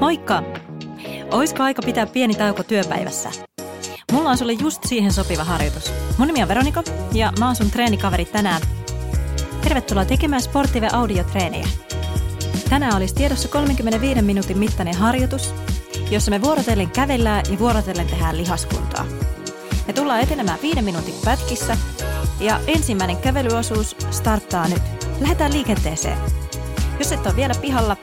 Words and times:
Moikka! 0.00 0.42
Oisko 1.30 1.62
aika 1.62 1.82
pitää 1.82 2.06
pieni 2.06 2.34
tauko 2.34 2.62
työpäivässä? 2.62 3.30
Mulla 4.12 4.30
on 4.30 4.38
sulle 4.38 4.52
just 4.52 4.82
siihen 4.86 5.12
sopiva 5.12 5.44
harjoitus. 5.44 5.92
Mun 6.18 6.26
nimi 6.26 6.42
on 6.42 6.48
Veronika 6.48 6.82
ja 7.12 7.32
mä 7.38 7.46
oon 7.46 7.56
sun 7.56 7.70
treenikaveri 7.70 8.24
tänään. 8.24 8.62
Tervetuloa 9.62 10.04
tekemään 10.04 10.42
Sportive 10.42 10.88
Audio-treeniä. 10.92 11.68
Tänään 12.70 12.96
olisi 12.96 13.14
tiedossa 13.14 13.48
35 13.48 14.22
minuutin 14.22 14.58
mittainen 14.58 14.96
harjoitus, 14.96 15.54
jossa 16.10 16.30
me 16.30 16.42
vuorotellen 16.42 16.90
kävellään 16.90 17.44
ja 17.50 17.58
vuorotellen 17.58 18.06
tehdään 18.06 18.36
lihaskuntaa. 18.36 19.04
Me 19.86 19.92
tullaan 19.92 20.20
etenemään 20.20 20.58
viiden 20.62 20.84
minuutin 20.84 21.14
pätkissä 21.24 21.76
ja 22.40 22.60
ensimmäinen 22.66 23.16
kävelyosuus 23.16 23.96
starttaa 24.10 24.68
nyt. 24.68 24.82
Lähdetään 25.20 25.52
liikenteeseen. 25.52 26.18
Jos 26.98 27.12
et 27.12 27.26
ole 27.26 27.36
vielä 27.36 27.54
pihalla, 27.60 27.96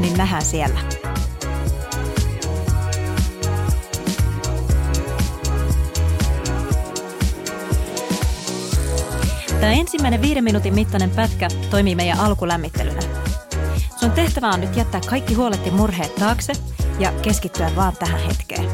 niin 0.00 0.16
nähdään 0.16 0.44
siellä. 0.44 0.99
Tämä 9.60 9.72
ensimmäinen 9.72 10.22
viiden 10.22 10.44
minuutin 10.44 10.74
mittainen 10.74 11.10
pätkä 11.10 11.48
toimii 11.70 11.94
meidän 11.94 12.20
alkulämmittelynä. 12.20 13.00
Sun 13.96 14.10
tehtävä 14.10 14.48
on 14.48 14.60
nyt 14.60 14.76
jättää 14.76 15.00
kaikki 15.10 15.34
huolet 15.34 15.66
ja 15.66 15.72
murheet 15.72 16.14
taakse 16.14 16.52
ja 16.98 17.12
keskittyä 17.22 17.70
vaan 17.76 17.92
tähän 17.98 18.20
hetkeen. 18.20 18.64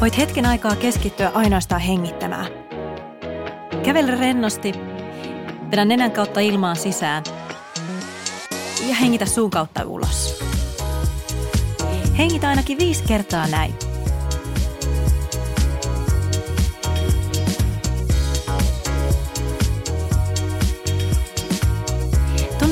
Voit 0.00 0.18
hetken 0.18 0.46
aikaa 0.46 0.76
keskittyä 0.76 1.30
ainoastaan 1.34 1.80
hengittämään. 1.80 2.46
Kävele 3.82 4.10
rennosti, 4.10 4.72
vedä 5.70 5.84
nenän 5.84 6.12
kautta 6.12 6.40
ilmaan 6.40 6.76
sisään 6.76 7.24
ja 8.88 8.94
hengitä 8.94 9.26
suun 9.26 9.50
kautta 9.50 9.84
ulos. 9.84 10.44
Hengitä 12.18 12.48
ainakin 12.48 12.78
viisi 12.78 13.04
kertaa 13.04 13.46
näin. 13.46 13.89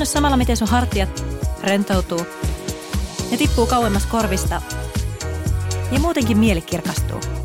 Tunne 0.08 0.16
samalla, 0.20 0.36
miten 0.36 0.56
sun 0.56 0.68
hartiat 0.68 1.24
rentoutuu. 1.62 2.26
Ne 3.30 3.36
tippuu 3.36 3.66
kauemmas 3.66 4.06
korvista 4.06 4.62
ja 5.92 6.00
muutenkin 6.00 6.38
mieli 6.38 6.60
kirkastuu. 6.60 7.37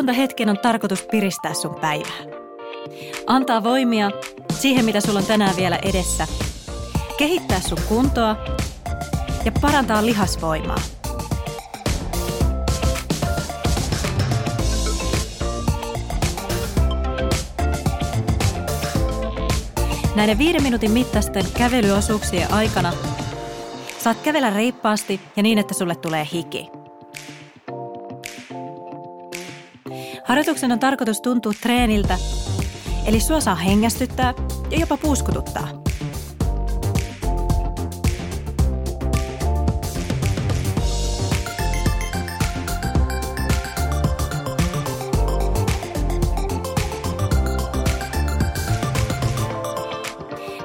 Liikuntahetken 0.00 0.48
on 0.48 0.58
tarkoitus 0.58 1.02
piristää 1.02 1.54
sun 1.54 1.74
päivää. 1.74 2.40
Antaa 3.26 3.64
voimia 3.64 4.10
siihen, 4.52 4.84
mitä 4.84 5.00
sulla 5.00 5.18
on 5.18 5.26
tänään 5.26 5.56
vielä 5.56 5.76
edessä. 5.76 6.26
Kehittää 7.18 7.60
sun 7.60 7.78
kuntoa 7.88 8.36
ja 9.44 9.52
parantaa 9.60 10.06
lihasvoimaa. 10.06 10.80
Näiden 20.14 20.38
viiden 20.38 20.62
minuutin 20.62 20.90
mittaisten 20.90 21.44
kävelyosuuksien 21.58 22.52
aikana 22.52 22.92
saat 23.98 24.20
kävellä 24.22 24.50
reippaasti 24.50 25.20
ja 25.36 25.42
niin, 25.42 25.58
että 25.58 25.74
sulle 25.74 25.94
tulee 25.94 26.26
hiki. 26.32 26.79
Harjoituksen 30.30 30.72
on 30.72 30.78
tarkoitus 30.78 31.20
tuntua 31.20 31.52
treeniltä, 31.62 32.18
eli 33.06 33.20
sua 33.20 33.40
saa 33.40 33.54
hengästyttää 33.54 34.34
ja 34.70 34.80
jopa 34.80 34.96
puuskututtaa. 34.96 35.68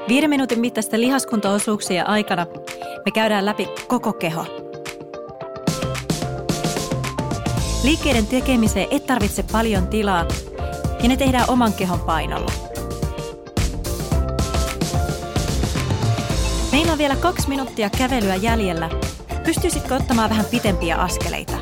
Viiden 0.08 0.30
minuutin 0.30 0.60
mittaisten 0.60 1.00
lihaskuntaosuuksien 1.00 2.06
aikana 2.06 2.46
me 3.04 3.10
käydään 3.10 3.46
läpi 3.46 3.68
koko 3.88 4.12
keho– 4.12 4.46
Liikkeiden 7.86 8.26
tekemiseen 8.26 8.88
et 8.90 9.06
tarvitse 9.06 9.42
paljon 9.52 9.88
tilaa 9.88 10.26
ja 11.02 11.08
ne 11.08 11.16
tehdään 11.16 11.50
oman 11.50 11.72
kehon 11.72 12.00
painolla. 12.00 12.52
Meillä 16.72 16.92
on 16.92 16.98
vielä 16.98 17.16
kaksi 17.16 17.48
minuuttia 17.48 17.90
kävelyä 17.90 18.34
jäljellä. 18.34 18.90
Pystyisitkö 19.44 19.94
ottamaan 19.94 20.30
vähän 20.30 20.46
pitempiä 20.46 20.96
askeleita? 20.96 21.55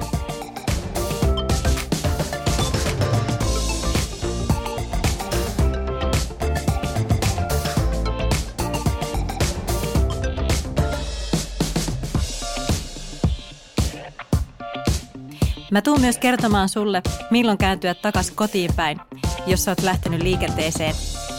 Mä 15.75 15.83
tuun 15.83 16.01
myös 16.01 16.19
kertomaan 16.19 16.69
sulle, 16.69 17.03
milloin 17.31 17.59
kääntyä 17.59 17.95
takas 17.95 18.31
kotiin 18.31 18.71
päin, 18.77 19.01
jos 19.47 19.65
sä 19.65 19.71
oot 19.71 19.83
lähtenyt 19.83 20.23
liikenteeseen 20.23 20.95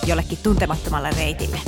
jollekin 0.08 0.38
tuntemattomalle 0.44 1.10
reitille. 1.18 1.60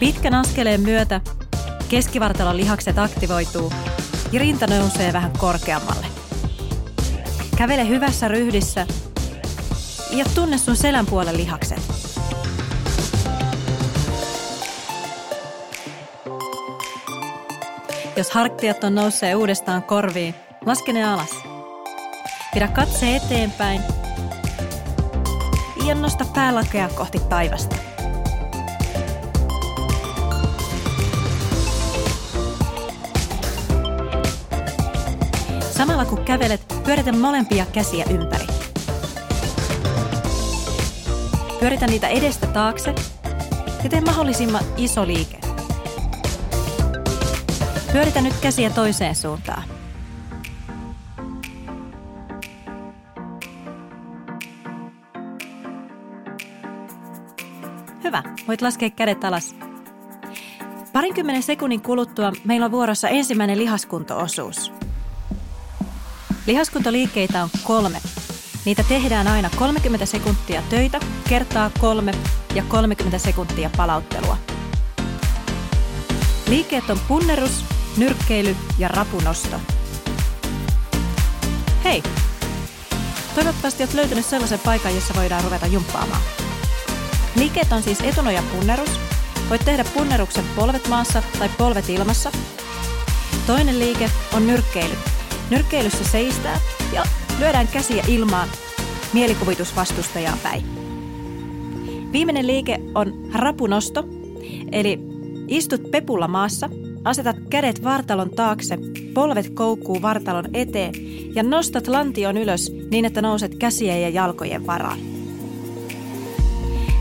Pitkän 0.00 0.34
askeleen 0.34 0.80
myötä 0.80 1.20
keskivartalon 1.88 2.56
lihakset 2.56 2.98
aktivoituu 2.98 3.72
ja 4.32 4.40
rinta 4.40 4.66
nousee 4.66 5.12
vähän 5.12 5.32
korkeammalle. 5.38 6.06
Kävele 7.56 7.88
hyvässä 7.88 8.28
ryhdissä 8.28 8.86
ja 10.10 10.24
tunne 10.34 10.58
sun 10.58 10.76
selän 10.76 11.06
puolen 11.06 11.36
lihakset. 11.36 11.95
Jos 18.16 18.30
hartiat 18.30 18.84
on 18.84 18.94
nousee 18.94 19.34
uudestaan 19.34 19.82
korviin, 19.82 20.34
laske 20.66 20.92
ne 20.92 21.04
alas. 21.04 21.30
Pidä 22.54 22.68
katse 22.68 23.16
eteenpäin 23.16 23.80
ja 25.86 25.94
nosta 25.94 26.24
päälakea 26.34 26.88
kohti 26.88 27.18
taivasta. 27.18 27.76
Samalla 35.70 36.04
kun 36.04 36.24
kävelet, 36.24 36.60
pyöritä 36.84 37.12
molempia 37.12 37.66
käsiä 37.72 38.04
ympäri. 38.10 38.46
Pyöritä 41.60 41.86
niitä 41.86 42.08
edestä 42.08 42.46
taakse 42.46 42.94
ja 43.84 43.90
tee 43.90 44.00
mahdollisimman 44.00 44.64
iso 44.76 45.06
liike. 45.06 45.45
Pyöritä 47.96 48.20
nyt 48.20 48.34
käsiä 48.40 48.70
toiseen 48.70 49.16
suuntaan. 49.16 49.62
Hyvä, 58.04 58.22
voit 58.48 58.62
laskea 58.62 58.90
kädet 58.90 59.24
alas. 59.24 59.56
Parinkymmenen 60.92 61.42
sekunnin 61.42 61.82
kuluttua 61.82 62.32
meillä 62.44 62.66
on 62.66 62.72
vuorossa 62.72 63.08
ensimmäinen 63.08 63.58
lihaskuntoosuus. 63.58 64.72
Lihaskuntoliikkeitä 66.46 67.42
on 67.42 67.48
kolme. 67.64 67.98
Niitä 68.64 68.84
tehdään 68.88 69.28
aina 69.28 69.50
30 69.58 70.06
sekuntia 70.06 70.62
töitä, 70.70 71.00
kertaa 71.28 71.70
kolme 71.80 72.12
ja 72.54 72.62
30 72.68 73.18
sekuntia 73.18 73.70
palauttelua. 73.76 74.36
Liikkeet 76.48 76.90
on 76.90 76.98
punnerus, 77.08 77.75
nyrkkeily 77.96 78.56
ja 78.78 78.88
rapunosto. 78.88 79.56
Hei! 81.84 82.02
Toivottavasti 83.34 83.82
olet 83.82 83.94
löytänyt 83.94 84.26
sellaisen 84.26 84.58
paikan, 84.58 84.94
jossa 84.94 85.14
voidaan 85.16 85.44
ruveta 85.44 85.66
jumppaamaan. 85.66 86.22
Liikkeet 87.36 87.72
on 87.72 87.82
siis 87.82 88.00
etunoja 88.00 88.42
punnerus. 88.52 88.90
Voit 89.50 89.64
tehdä 89.64 89.84
punneruksen 89.94 90.44
polvet 90.56 90.88
maassa 90.88 91.22
tai 91.38 91.48
polvet 91.58 91.88
ilmassa. 91.88 92.32
Toinen 93.46 93.78
liike 93.78 94.10
on 94.36 94.46
nyrkkeily. 94.46 94.94
Nyrkkeilyssä 95.50 96.04
seistää 96.04 96.60
ja 96.92 97.04
lyödään 97.38 97.68
käsiä 97.68 98.04
ilmaan 98.08 98.48
mielikuvitusvastustajaa 99.12 100.36
päin. 100.42 100.64
Viimeinen 102.12 102.46
liike 102.46 102.80
on 102.94 103.14
rapunosto, 103.34 104.04
eli 104.72 104.98
istut 105.48 105.90
pepulla 105.90 106.28
maassa, 106.28 106.70
asetat 107.06 107.36
kädet 107.50 107.84
vartalon 107.84 108.30
taakse, 108.30 108.78
polvet 109.14 109.50
koukkuu 109.50 110.02
vartalon 110.02 110.44
eteen 110.54 110.94
ja 111.34 111.42
nostat 111.42 111.88
lantion 111.88 112.36
ylös 112.36 112.72
niin, 112.90 113.04
että 113.04 113.22
nouset 113.22 113.54
käsien 113.54 114.02
ja 114.02 114.08
jalkojen 114.08 114.66
varaan. 114.66 114.98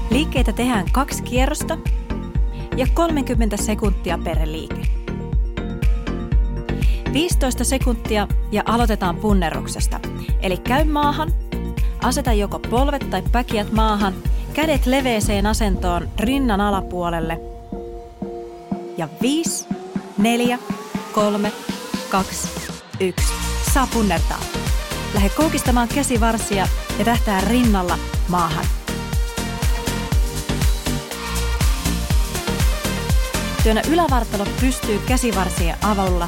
Liikkeitä 0.10 0.54
tehdään 0.54 0.86
kaksi 0.92 1.24
kierrosta 1.24 1.78
ja 2.78 2.88
30 2.94 3.58
sekuntia 3.58 4.20
per 4.24 4.38
liike. 4.46 4.82
15 7.14 7.64
sekuntia 7.64 8.28
ja 8.52 8.64
aloitetaan 8.66 9.16
punneruksesta. 9.16 10.00
Eli 10.42 10.58
käy 10.58 10.84
maahan, 10.84 11.32
aseta 12.04 12.34
joko 12.34 12.60
polvet 12.60 13.10
tai 13.10 13.24
päkiät 13.32 13.72
maahan, 13.72 14.14
kädet 14.54 14.86
leveeseen 14.86 15.46
asentoon 15.46 16.08
rinnan 16.20 16.62
alapuolelle. 16.62 17.42
Ja 18.98 19.10
5, 19.22 19.75
4, 20.18 20.60
3, 21.14 21.52
2, 22.10 22.50
1. 23.00 23.26
Saa 23.74 23.88
punnertaa. 23.94 24.40
Lähde 25.14 25.30
koukistamaan 25.30 25.88
käsivarsia 25.88 26.68
ja 27.00 27.06
tähtää 27.06 27.42
rinnalla 27.42 27.98
maahan. 28.28 28.66
Työnnä 33.64 33.82
ylävartalo 33.92 34.46
pystyy 34.62 35.00
käsivarsien 35.08 35.78
avulla. 35.86 36.28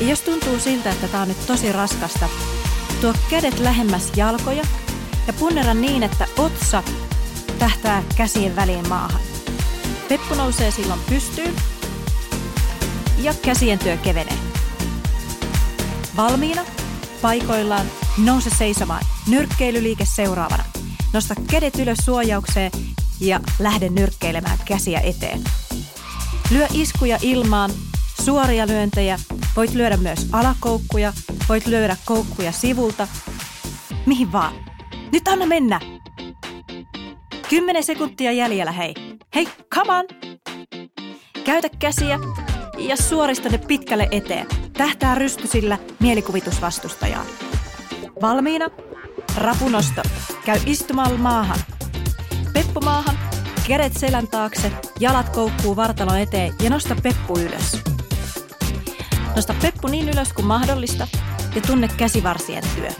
Ja 0.00 0.08
jos 0.08 0.20
tuntuu 0.20 0.58
siltä, 0.58 0.90
että 0.90 1.08
tämä 1.08 1.22
on 1.22 1.28
nyt 1.28 1.46
tosi 1.46 1.72
raskasta, 1.72 2.28
tuo 3.00 3.14
kädet 3.30 3.58
lähemmäs 3.58 4.12
jalkoja 4.16 4.62
ja 5.26 5.32
punnera 5.32 5.74
niin, 5.74 6.02
että 6.02 6.26
otsa 6.38 6.82
tähtää 7.58 8.02
käsien 8.16 8.56
väliin 8.56 8.88
maahan. 8.88 9.20
Peppu 10.08 10.34
nousee 10.34 10.70
silloin 10.70 11.00
pystyyn 11.08 11.54
ja 13.22 13.34
käsien 13.42 13.78
työ 13.78 13.96
kevenee. 13.96 14.38
Valmiina, 16.16 16.64
paikoillaan, 17.22 17.86
nouse 18.24 18.50
seisomaan, 18.50 19.04
nyrkkeilyliike 19.28 20.04
seuraavana. 20.04 20.64
Nosta 21.12 21.34
kädet 21.50 21.78
ylös 21.78 21.98
suojaukseen 21.98 22.70
ja 23.20 23.40
lähde 23.58 23.88
nyrkkeilemään 23.88 24.58
käsiä 24.64 25.00
eteen. 25.00 25.44
Lyö 26.50 26.66
iskuja 26.72 27.18
ilmaan, 27.22 27.70
suoria 28.24 28.66
lyöntejä, 28.66 29.18
voit 29.56 29.74
lyödä 29.74 29.96
myös 29.96 30.26
alakoukkuja, 30.32 31.12
voit 31.48 31.66
lyödä 31.66 31.96
koukkuja 32.04 32.52
sivulta, 32.52 33.08
mihin 34.06 34.32
vaan. 34.32 34.52
Nyt 35.12 35.28
anna 35.28 35.46
mennä! 35.46 35.80
Kymmenen 37.48 37.84
sekuntia 37.84 38.32
jäljellä, 38.32 38.72
hei. 38.72 38.94
Hei, 39.34 39.48
come 39.74 39.92
on! 39.92 40.04
Käytä 41.44 41.68
käsiä 41.78 42.18
ja 42.78 42.96
suorista 42.96 43.48
ne 43.48 43.58
pitkälle 43.58 44.08
eteen. 44.10 44.46
Tähtää 44.72 45.14
rystysillä 45.14 45.78
mielikuvitusvastustajaa. 46.00 47.24
Valmiina? 48.22 48.66
Rapunosto. 49.36 50.02
Käy 50.44 50.58
istumaan 50.66 51.20
maahan. 51.20 51.58
Peppu 52.52 52.80
maahan, 52.80 53.18
kädet 53.68 53.96
selän 53.96 54.28
taakse, 54.28 54.72
jalat 55.00 55.28
koukkuu 55.28 55.76
vartalon 55.76 56.18
eteen 56.18 56.54
ja 56.62 56.70
nosta 56.70 56.96
peppu 57.02 57.38
ylös. 57.38 57.82
Nosta 59.36 59.54
peppu 59.62 59.88
niin 59.88 60.08
ylös 60.08 60.32
kuin 60.32 60.46
mahdollista 60.46 61.08
ja 61.54 61.60
tunne 61.60 61.88
käsivarsien 61.96 62.64
työ. 62.76 62.90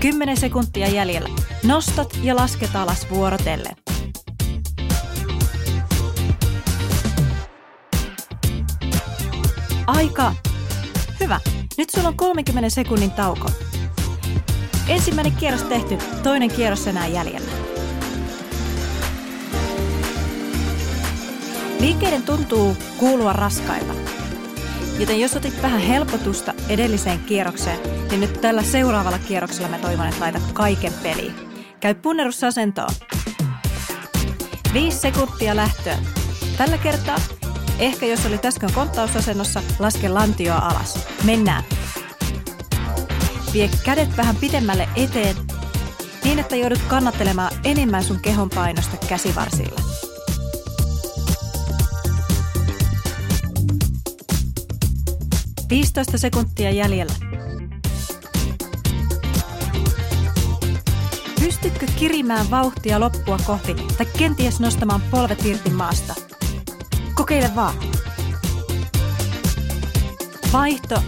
10 0.00 0.36
sekuntia 0.36 0.88
jäljellä. 0.88 1.28
Nostat 1.62 2.18
ja 2.22 2.36
lasket 2.36 2.76
alas 2.76 3.10
vuorotellen. 3.10 3.83
Aika. 9.86 10.34
Hyvä. 11.20 11.40
Nyt 11.78 11.90
sulla 11.90 12.08
on 12.08 12.16
30 12.16 12.70
sekunnin 12.70 13.10
tauko. 13.10 13.50
Ensimmäinen 14.88 15.32
kierros 15.32 15.62
tehty, 15.62 15.98
toinen 16.22 16.50
kierros 16.50 16.86
enää 16.86 17.06
jäljellä. 17.06 17.50
Liikkeiden 21.80 22.22
tuntuu 22.22 22.76
kuulua 22.98 23.32
raskailta. 23.32 23.92
Joten 24.98 25.20
jos 25.20 25.36
otit 25.36 25.62
vähän 25.62 25.80
helpotusta 25.80 26.54
edelliseen 26.68 27.18
kierrokseen, 27.18 27.78
niin 28.10 28.20
nyt 28.20 28.40
tällä 28.40 28.62
seuraavalla 28.62 29.18
kierroksella 29.18 29.68
mä 29.68 29.78
toivon, 29.78 30.06
että 30.06 30.20
laitat 30.20 30.52
kaiken 30.52 30.92
peliin. 31.02 31.34
Käy 31.80 31.94
punnerusasentoon. 31.94 32.94
Viisi 34.72 34.98
sekuntia 34.98 35.56
lähtöä. 35.56 35.98
Tällä 36.56 36.78
kertaa, 36.78 37.18
ehkä 37.78 38.06
jos 38.06 38.26
oli 38.26 38.38
äsken 38.44 38.72
konttausasennossa, 38.72 39.62
laske 39.78 40.08
lantioa 40.08 40.58
alas. 40.58 40.98
Mennään. 41.24 41.64
Vie 43.52 43.70
kädet 43.84 44.16
vähän 44.16 44.36
pidemmälle 44.36 44.88
eteen, 44.96 45.36
niin 46.24 46.38
että 46.38 46.56
joudut 46.56 46.82
kannattelemaan 46.88 47.52
enemmän 47.64 48.04
sun 48.04 48.20
kehon 48.20 48.50
painosta 48.50 48.96
käsivarsilla. 49.08 49.80
15 55.70 56.18
sekuntia 56.18 56.70
jäljellä. 56.70 57.12
Pystytkö 61.40 61.86
kirimään 61.96 62.50
vauhtia 62.50 63.00
loppua 63.00 63.38
kohti 63.46 63.74
tai 63.74 64.06
kenties 64.18 64.60
nostamaan 64.60 65.02
polvet 65.10 65.44
irti 65.44 65.70
maasta? 65.70 66.33
Kokeile 67.14 67.50
vaan. 67.56 67.74
Vaihto, 70.52 71.02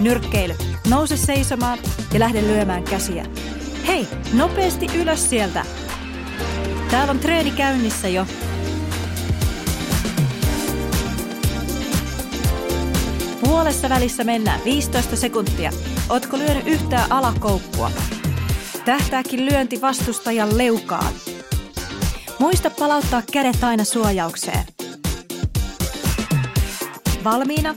nyrkkeily. 0.00 0.54
Nouse 0.88 1.16
seisomaan 1.16 1.78
ja 2.12 2.20
lähde 2.20 2.42
lyömään 2.42 2.82
käsiä. 2.82 3.26
Hei, 3.86 4.08
nopeasti 4.32 4.86
ylös 4.94 5.30
sieltä. 5.30 5.66
Täällä 6.90 7.10
on 7.10 7.18
treeni 7.18 7.50
käynnissä 7.50 8.08
jo 8.08 8.26
Puolessa 13.40 13.88
välissä 13.88 14.24
mennään 14.24 14.60
15 14.64 15.16
sekuntia. 15.16 15.70
Ootko 16.08 16.38
lyönyt 16.38 16.66
yhtään 16.66 17.12
alakoukkua? 17.12 17.90
Tähtääkin 18.84 19.46
lyönti 19.46 19.80
vastustajan 19.80 20.58
leukaan. 20.58 21.12
Muista 22.38 22.70
palauttaa 22.70 23.22
kädet 23.32 23.64
aina 23.64 23.84
suojaukseen. 23.84 24.71
Valmiina? 27.24 27.74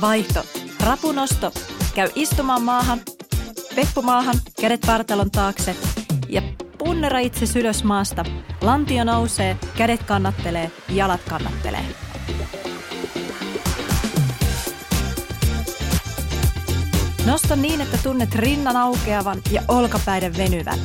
Vaihto. 0.00 0.44
Rapunosto. 0.84 1.52
Käy 1.94 2.08
istumaan 2.14 2.62
maahan. 2.62 3.00
Peppu 3.74 4.02
maahan, 4.02 4.34
kädet 4.60 4.86
vartalon 4.86 5.30
taakse. 5.30 5.76
Ja 6.28 6.42
punnera 6.78 7.18
itse 7.18 7.58
ylös 7.58 7.84
maasta. 7.84 8.24
Lantio 8.60 9.04
nousee, 9.04 9.56
kädet 9.76 10.02
kannattelee, 10.02 10.70
jalat 10.88 11.20
kannattelee. 11.28 11.84
Nosta 17.26 17.56
niin, 17.56 17.80
että 17.80 17.98
tunnet 18.02 18.34
rinnan 18.34 18.76
aukeavan 18.76 19.42
ja 19.50 19.62
olkapäiden 19.68 20.36
venyvän. 20.36 20.78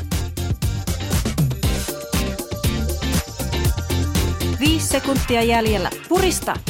Viisi 4.59 4.87
sekuntia 4.87 5.43
jäljellä. 5.43 5.89
Purista! 6.09 6.68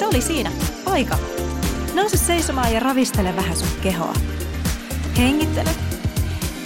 Se 0.00 0.06
oli 0.06 0.20
siinä. 0.20 0.52
Aika. 0.86 1.18
Nouse 1.94 2.16
seisomaan 2.16 2.72
ja 2.72 2.80
ravistele 2.80 3.36
vähän 3.36 3.56
sun 3.56 3.68
kehoa. 3.82 4.14
Hengittele. 5.16 5.70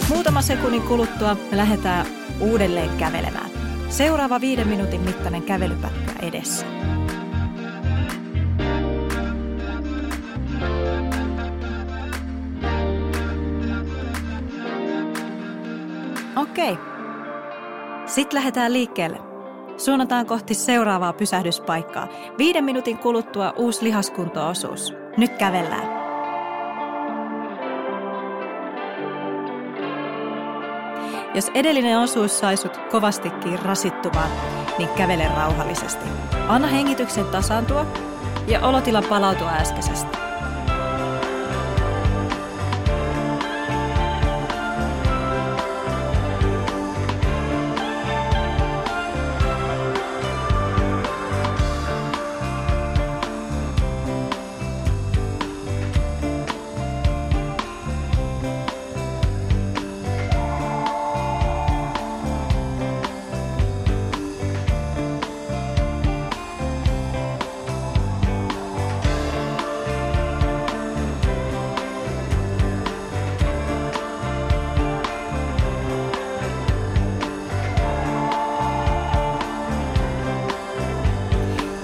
Muutama 0.09 0.41
sekunnin 0.41 0.81
kuluttua 0.81 1.37
me 1.51 1.57
lähdetään 1.57 2.05
uudelleen 2.39 2.89
kävelemään. 2.97 3.49
Seuraava 3.89 4.41
viiden 4.41 4.67
minuutin 4.67 5.01
mittainen 5.01 5.43
kävelypätkä 5.43 6.11
edessä. 6.21 6.65
Okei. 16.35 16.77
Sitten 18.05 18.37
lähdetään 18.37 18.73
liikkeelle. 18.73 19.34
Suunnataan 19.77 20.25
kohti 20.25 20.53
seuraavaa 20.53 21.13
pysähdyspaikkaa. 21.13 22.07
Viiden 22.37 22.63
minuutin 22.63 22.97
kuluttua 22.97 23.53
uusi 23.55 23.83
lihaskuntoosuus. 23.83 24.93
Nyt 25.17 25.31
kävellään. 25.37 26.05
Jos 31.35 31.51
edellinen 31.53 31.99
osuus 31.99 32.39
sai 32.39 32.57
sut 32.57 32.77
kovastikin 32.77 33.59
rasittumaan, 33.59 34.29
niin 34.77 34.89
kävele 34.89 35.27
rauhallisesti. 35.35 36.05
Anna 36.47 36.67
hengityksen 36.67 37.25
tasaantua 37.25 37.85
ja 38.47 38.61
olotila 38.61 39.01
palautua 39.01 39.51
äskeisestä. 39.51 40.17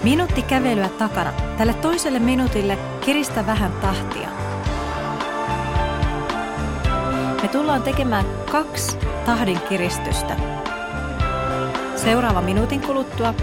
Minuutti 0.03 0.41
kävelyä 0.41 0.89
takana. 0.89 1.31
Tälle 1.57 1.73
toiselle 1.73 2.19
minuutille 2.19 2.77
kiristä 3.05 3.45
vähän 3.45 3.71
tahtia. 3.71 4.29
Me 7.41 7.47
tullaan 7.47 7.83
tekemään 7.83 8.25
kaksi 8.51 8.97
tahdin 9.25 9.59
kiristystä. 9.69 10.35
Seuraava 11.95 12.41
minuutin 12.41 12.81
kuluttua 12.81 13.33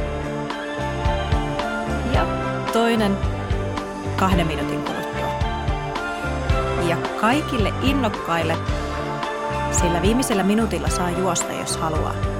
ja 2.15 2.27
toinen 2.73 3.19
kahden 4.17 4.47
minuutin 4.47 4.83
kuluttua. 4.83 5.29
Ja 6.89 6.97
kaikille 7.21 7.73
innokkaille 7.83 8.57
sillä 9.71 10.03
viimeisellä 10.03 10.43
minuutilla 10.43 10.89
saa 10.89 11.11
juosta, 11.11 11.53
jos 11.53 11.77
haluaa. 11.77 12.38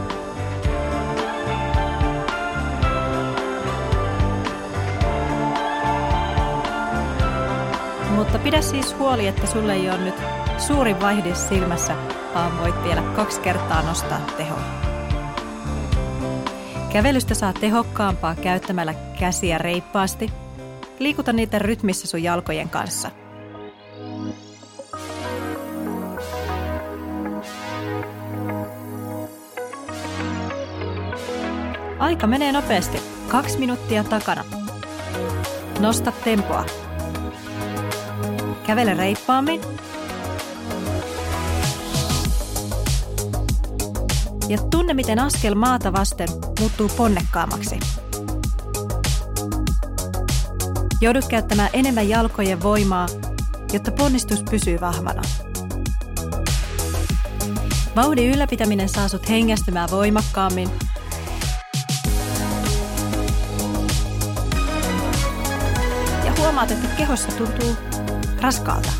Mutta 8.19 8.39
pidä 8.39 8.61
siis 8.61 8.99
huoli, 8.99 9.27
että 9.27 9.47
sulle 9.47 9.73
ei 9.73 9.91
ole 9.91 9.99
nyt 9.99 10.15
suuri 10.59 11.01
vaihde 11.01 11.35
silmässä, 11.35 11.97
vaan 12.35 12.59
voit 12.59 12.85
vielä 12.85 13.03
kaksi 13.03 13.41
kertaa 13.41 13.83
nostaa 13.83 14.21
tehoa. 14.37 14.61
Kävelystä 16.93 17.35
saa 17.35 17.53
tehokkaampaa 17.53 18.35
käyttämällä 18.35 18.95
käsiä 19.21 19.59
reippaasti. 19.59 20.33
Liikuta 20.99 21.33
niitä 21.33 21.59
rytmissä 21.59 22.07
sun 22.07 22.23
jalkojen 22.23 22.69
kanssa. 22.69 23.11
Aika 31.99 32.27
menee 32.27 32.53
nopeasti. 32.53 33.01
Kaksi 33.29 33.59
minuuttia 33.59 34.05
takana. 34.05 34.45
Nosta 35.81 36.13
tempoa. 36.25 36.88
Kävele 38.69 38.95
reippaammin. 38.95 39.61
Ja 44.49 44.59
tunne, 44.71 44.95
miten 44.95 45.19
askel 45.19 45.55
maata 45.55 45.93
vasten 45.93 46.29
muuttuu 46.61 46.91
ponnekkaammaksi. 46.97 47.81
Joudut 51.01 51.25
käyttämään 51.29 51.71
enemmän 51.73 52.09
jalkojen 52.09 52.63
voimaa, 52.63 53.07
jotta 53.73 53.93
ponnistus 53.93 54.43
pysyy 54.51 54.81
vahvana. 54.81 55.23
Vauhdin 57.97 58.31
ylläpitäminen 58.31 58.89
saa 58.89 59.09
sut 59.09 59.29
hengästymään 59.29 59.91
voimakkaammin 59.91 60.69
ja 66.25 66.33
huomaat, 66.39 66.71
että 66.71 66.89
kehossa 66.97 67.29
tuntuu 67.33 67.77
raskaalta. 68.41 68.93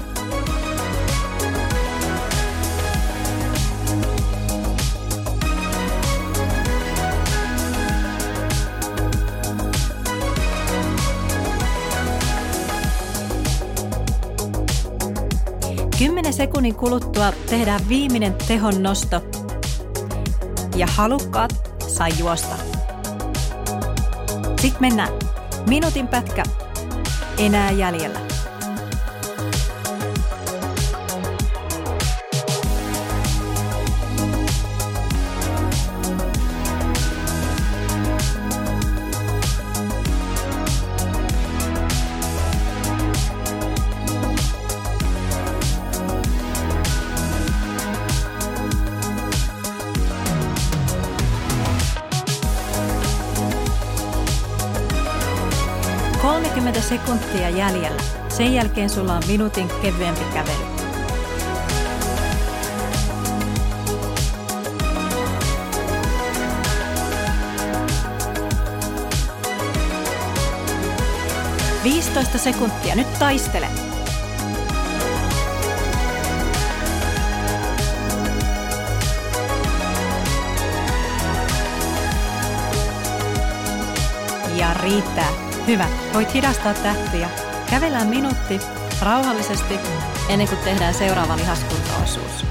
Kymmenen 15.99 16.33
sekunnin 16.33 16.75
kuluttua 16.75 17.33
tehdään 17.51 17.89
viimeinen 17.89 18.35
tehon 18.49 18.83
nosto 18.83 19.23
ja 20.77 20.87
halukkaat 20.87 21.51
sai 21.89 22.11
juosta. 22.19 22.55
Sitten 24.61 24.81
mennään. 24.81 25.13
Minuutin 25.69 26.09
pätkä 26.09 26.43
enää 27.39 27.71
jäljellä. 27.71 28.28
Sekuntia 56.89 57.51
jäljellä. 57.51 58.03
Sen 58.29 58.55
jälkeen 58.55 58.91
sulla 58.91 59.13
on 59.13 59.23
minuutin 59.27 59.69
kevyempi 59.83 60.25
kävely. 60.35 60.65
Viisitoista 71.85 72.39
sekuntia. 72.39 72.95
Nyt 72.95 73.19
taistele. 73.19 73.69
Ja 84.57 84.75
riittää. 84.75 85.38
Hyvä. 85.69 85.89
Voit 86.15 86.35
hidastaa 86.35 86.75
tähtiä. 86.75 87.31
Kävellään 87.71 88.07
minuutti 88.07 88.61
rauhallisesti 89.03 89.75
ennen 90.29 90.49
kuin 90.49 90.59
tehdään 90.59 90.95
seuraava 90.95 91.37
lihaskuntoosuus. 91.37 92.45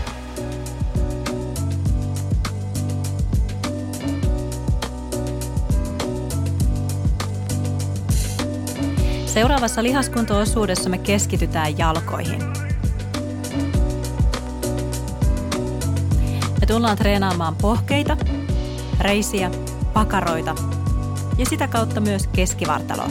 Seuraavassa 9.25 9.83
lihaskuntoosuudessa 9.83 10.89
me 10.89 10.97
keskitytään 10.97 11.77
jalkoihin. 11.77 12.43
Me 16.59 16.65
tullaan 16.67 16.97
treenaamaan 16.97 17.55
pohkeita, 17.55 18.17
reisiä, 18.99 19.51
pakaroita 19.93 20.76
ja 21.37 21.45
sitä 21.45 21.67
kautta 21.67 21.99
myös 21.99 22.27
keskivartaloa. 22.27 23.09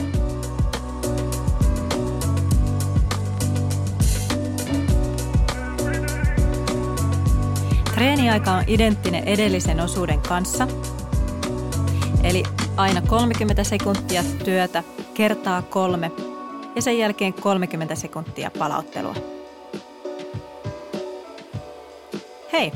Treeniaika 7.95 8.51
on 8.51 8.63
identtinen 8.67 9.23
edellisen 9.23 9.79
osuuden 9.79 10.21
kanssa, 10.21 10.67
eli 12.23 12.43
aina 12.77 13.01
30 13.01 13.63
sekuntia 13.63 14.23
työtä 14.45 14.83
kertaa 15.13 15.61
kolme 15.61 16.11
ja 16.75 16.81
sen 16.81 16.97
jälkeen 16.97 17.33
30 17.33 17.95
sekuntia 17.95 18.51
palauttelua. 18.59 19.15
Hei, 22.53 22.71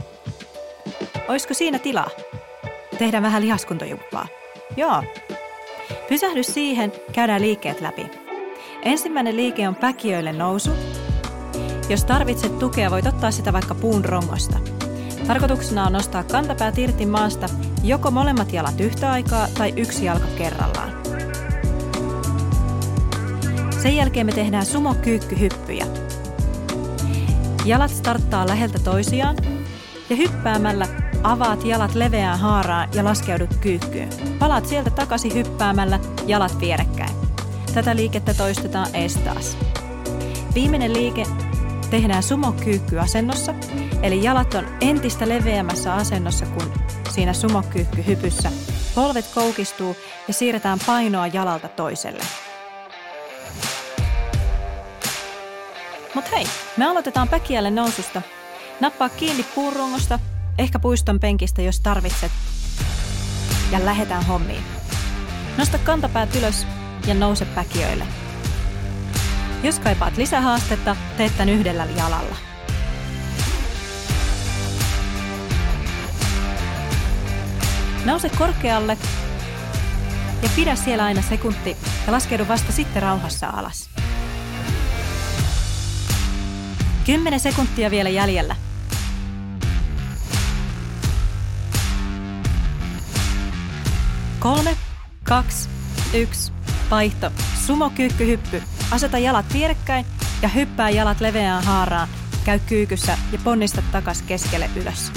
olisiko 1.27 1.53
siinä 1.53 1.79
tilaa? 1.79 2.09
Tehdään 2.97 3.23
vähän 3.23 3.41
lihaskuntojumppaa. 3.41 4.27
Joo. 4.77 5.03
Pysähdy 6.11 6.43
siihen, 6.43 6.91
käydään 7.13 7.41
liikkeet 7.41 7.81
läpi. 7.81 8.05
Ensimmäinen 8.83 9.35
liike 9.35 9.67
on 9.67 9.75
päkiöille 9.75 10.33
nousu. 10.33 10.69
Jos 11.89 12.05
tarvitset 12.05 12.59
tukea, 12.59 12.91
voit 12.91 13.05
ottaa 13.05 13.31
sitä 13.31 13.53
vaikka 13.53 13.75
puun 13.75 14.05
rongosta. 14.05 14.59
Tarkoituksena 15.27 15.85
on 15.85 15.93
nostaa 15.93 16.23
kantapäät 16.23 16.77
irti 16.77 17.05
maasta 17.05 17.49
joko 17.83 18.11
molemmat 18.11 18.53
jalat 18.53 18.79
yhtä 18.79 19.11
aikaa 19.11 19.47
tai 19.57 19.73
yksi 19.77 20.05
jalka 20.05 20.27
kerrallaan. 20.37 20.91
Sen 23.81 23.95
jälkeen 23.95 24.25
me 24.25 24.31
tehdään 24.31 24.65
sumokyykkyhyppyjä. 24.65 25.85
Jalat 27.65 27.91
starttaa 27.91 28.47
läheltä 28.47 28.79
toisiaan 28.79 29.37
ja 30.09 30.15
hyppäämällä 30.15 30.87
avaat 31.23 31.65
jalat 31.65 31.95
leveään 31.95 32.39
haaraan 32.39 32.89
ja 32.93 33.03
laskeudut 33.03 33.55
kyykkyyn. 33.61 34.09
Palaat 34.39 34.65
sieltä 34.65 34.89
takaisin 34.89 35.33
hyppäämällä 35.33 35.99
jalat 36.25 36.59
vierekkäin. 36.59 37.11
Tätä 37.73 37.95
liikettä 37.95 38.33
toistetaan 38.33 38.87
ees 38.93 39.15
taas. 39.15 39.57
Viimeinen 40.55 40.93
liike 40.93 41.23
tehdään 41.89 42.23
sumokyykkyasennossa, 42.23 43.53
eli 44.01 44.23
jalat 44.23 44.53
on 44.53 44.67
entistä 44.81 45.29
leveämmässä 45.29 45.93
asennossa 45.93 46.45
kuin 46.45 46.71
siinä 47.09 47.33
sumokyykkyhypyssä. 47.33 48.51
Polvet 48.95 49.25
koukistuu 49.35 49.95
ja 50.27 50.33
siirretään 50.33 50.79
painoa 50.85 51.27
jalalta 51.27 51.67
toiselle. 51.67 52.23
Mut 56.15 56.31
hei, 56.31 56.45
me 56.77 56.85
aloitetaan 56.85 57.29
päkiälle 57.29 57.71
noususta. 57.71 58.21
Nappaa 58.79 59.09
kiinni 59.09 59.45
puurungosta, 59.55 60.19
ehkä 60.61 60.79
puiston 60.79 61.19
penkistä, 61.19 61.61
jos 61.61 61.79
tarvitset. 61.79 62.31
Ja 63.71 63.85
lähetään 63.85 64.25
hommiin. 64.25 64.63
Nosta 65.57 65.77
kantapäät 65.77 66.35
ylös 66.35 66.67
ja 67.07 67.13
nouse 67.13 67.45
päkiöille. 67.45 68.03
Jos 69.63 69.79
kaipaat 69.79 70.17
lisähaastetta, 70.17 70.95
teet 71.17 71.37
tän 71.37 71.49
yhdellä 71.49 71.87
jalalla. 71.97 72.35
Nouse 78.05 78.29
korkealle 78.29 78.97
ja 80.43 80.49
pidä 80.55 80.75
siellä 80.75 81.03
aina 81.03 81.21
sekunti 81.21 81.77
ja 82.07 82.13
laskeudu 82.13 82.47
vasta 82.47 82.71
sitten 82.71 83.01
rauhassa 83.01 83.47
alas. 83.47 83.89
10 87.05 87.39
sekuntia 87.39 87.91
vielä 87.91 88.09
jäljellä. 88.09 88.70
Kolme, 94.41 94.77
kaksi, 95.23 95.69
yksi, 96.13 96.51
vaihto. 96.91 97.31
Sumokyykkyhyppy. 97.65 98.63
Aseta 98.91 99.17
jalat 99.17 99.45
vierekkäin 99.53 100.05
ja 100.41 100.47
hyppää 100.47 100.89
jalat 100.89 101.21
leveään 101.21 101.63
haaraan. 101.63 102.07
Käy 102.45 102.59
kyykyssä 102.59 103.17
ja 103.31 103.39
ponnista 103.43 103.83
takas 103.91 104.21
keskelle 104.21 104.69
ylös. 104.75 105.11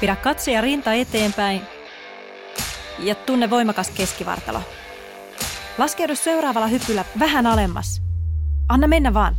Pidä 0.00 0.16
katse 0.16 0.52
ja 0.52 0.60
rinta 0.60 0.92
eteenpäin 0.92 1.62
ja 2.98 3.14
tunne 3.14 3.50
voimakas 3.50 3.90
keskivartalo. 3.90 4.62
Laskeudu 5.78 6.16
seuraavalla 6.16 6.66
hypyllä 6.66 7.04
vähän 7.18 7.46
alemmas. 7.46 8.02
Anna 8.68 8.86
mennä 8.86 9.14
vaan. 9.14 9.36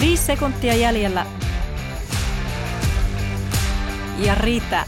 Viisi 0.00 0.24
sekuntia 0.24 0.74
jäljellä. 0.74 1.41
Ja 4.18 4.34
riittää. 4.34 4.84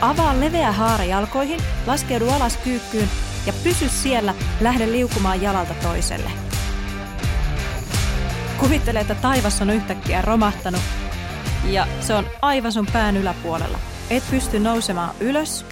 Avaa 0.00 0.40
leveä 0.40 0.72
haara 0.72 1.04
jalkoihin, 1.04 1.60
laskeudu 1.86 2.30
alas 2.30 2.56
kyykkyyn 2.56 3.08
ja 3.46 3.52
pysy 3.64 3.88
siellä, 3.88 4.34
lähde 4.60 4.92
liukumaan 4.92 5.42
jalalta 5.42 5.74
toiselle. 5.82 6.30
Kuvittele, 8.60 9.00
että 9.00 9.14
taivas 9.14 9.62
on 9.62 9.70
yhtäkkiä 9.70 10.22
romahtanut 10.22 10.80
ja 11.64 11.86
se 12.00 12.14
on 12.14 12.26
aivan 12.42 12.72
sun 12.72 12.86
pään 12.92 13.16
yläpuolella. 13.16 13.78
Et 14.10 14.22
pysty 14.30 14.58
nousemaan 14.58 15.14
ylös, 15.20 15.66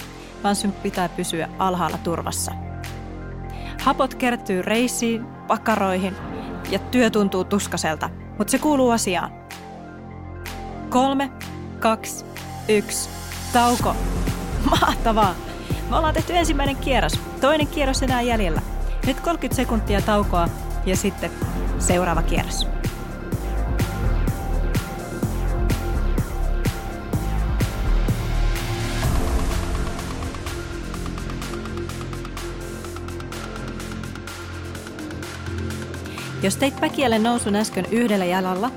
vaan 0.44 0.57
sun 0.57 0.72
pitää 0.72 1.09
pysyä 1.09 1.48
alhaalla 1.59 1.98
turvassa. 1.98 2.52
Hapot 3.83 4.14
kertyy 4.14 4.62
reisiin, 4.62 5.24
pakaroihin 5.26 6.16
ja 6.70 6.78
työ 6.78 7.11
tuntuu 7.11 7.44
tuskaselta, 7.44 8.11
mutta 8.38 8.50
se 8.50 8.59
kuuluu 8.59 8.90
asiaan. 8.90 9.33
Kolme, 10.90 11.31
kaksi, 11.81 12.24
yksi, 12.68 13.09
tauko. 13.53 13.96
Mahtavaa! 14.70 15.35
Me 15.90 15.96
ollaan 15.96 16.14
tehty 16.14 16.37
ensimmäinen 16.37 16.77
kierros, 16.77 17.20
toinen 17.40 17.66
kierros 17.66 18.03
enää 18.03 18.22
jäljellä. 18.22 18.62
Nyt 19.07 19.20
30 19.20 19.57
sekuntia 19.57 20.03
taukoa 20.03 20.48
ja 20.87 20.96
sitten 20.96 21.31
seuraava 21.79 22.22
kierros. 22.22 22.66
Jos 36.42 36.57
teit 36.57 36.81
päkielle 36.81 37.18
nousun 37.18 37.57
äsken 37.57 37.87
yhdellä 37.90 38.25
jalalla, 38.25 38.70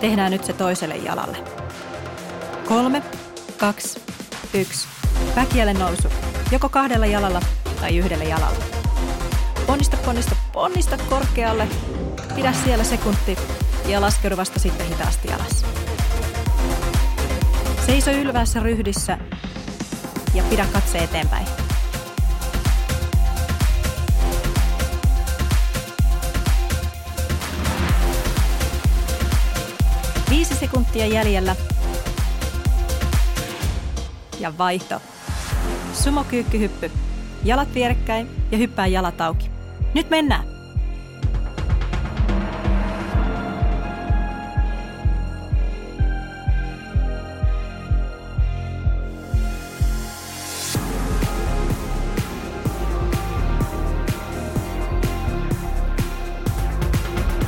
tehdään 0.00 0.32
nyt 0.32 0.44
se 0.44 0.52
toiselle 0.52 0.96
jalalle. 0.96 1.36
Kolme, 2.68 3.02
kaksi, 3.58 4.00
yksi. 4.54 4.88
Päkielle 5.34 5.72
nousu. 5.72 6.08
Joko 6.52 6.68
kahdella 6.68 7.06
jalalla 7.06 7.40
tai 7.80 7.96
yhdellä 7.96 8.24
jalalla. 8.24 8.64
Ponnista, 9.66 9.96
ponnista, 9.96 10.36
ponnista 10.52 10.98
korkealle. 10.98 11.68
Pidä 12.34 12.52
siellä 12.64 12.84
sekunti 12.84 13.38
ja 13.86 14.00
laskeudu 14.00 14.36
vasta 14.36 14.60
sitten 14.60 14.86
hitaasti 14.86 15.32
alas. 15.32 15.64
Seiso 17.86 18.10
ylväässä 18.10 18.60
ryhdissä 18.60 19.18
ja 20.34 20.42
pidä 20.50 20.66
katse 20.72 20.98
eteenpäin. 20.98 21.46
Viisi 30.30 30.54
sekuntia 30.54 31.06
jäljellä. 31.06 31.56
Ja 34.40 34.58
vaihto. 34.58 35.00
Sumokyykkyhyppy. 35.92 36.90
Jalat 37.44 37.74
vierekkäin 37.74 38.28
ja 38.50 38.58
hyppää 38.58 38.86
jalat 38.86 39.20
auki. 39.20 39.50
Nyt 39.94 40.10
mennään! 40.10 40.44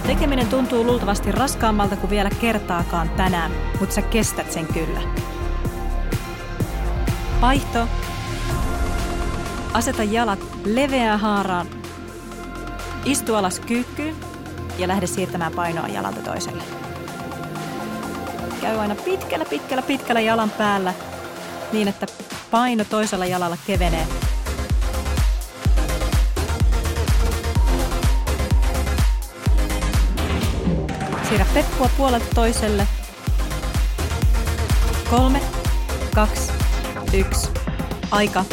Tekeminen 0.07 0.47
tuntuu 0.47 0.85
luultavasti 0.85 1.33
raskaammalta 1.33 1.97
kuin 1.97 2.11
vielä 2.11 2.31
kertaakaan 2.41 3.11
tänään, 3.11 3.53
mutta 3.81 3.95
sä 3.95 4.03
kestät 4.03 4.53
sen 4.53 4.67
kyllä. 4.67 5.30
Vaihto. 7.41 7.89
Aseta 9.73 10.03
jalat 10.03 10.39
leveään 10.65 11.21
haaraan. 11.21 11.67
Istu 13.05 13.35
alas 13.35 13.61
kyykkyyn 13.61 14.17
ja 14.79 14.89
lähde 14.89 15.07
siirtämään 15.07 15.53
painoa 15.53 15.89
jalalta 15.89 16.21
toiselle. 16.21 16.63
Käy 18.61 18.79
aina 18.79 18.95
pitkällä, 18.95 19.45
pitkällä, 19.45 19.83
pitkällä 19.83 20.21
jalan 20.21 20.51
päällä 20.51 20.95
niin, 21.73 21.89
että 21.89 22.07
paino 22.51 22.85
toisella 22.85 23.27
jalalla 23.27 23.57
kevenee 23.67 24.07
Siirrä 31.29 31.47
peppua 31.55 31.91
puolelta 31.97 32.27
toiselle. 32.35 32.87
Kolme, 35.11 35.41
kaksi, 36.15 36.50
yksi. 37.13 37.51
Aika. 38.11 38.45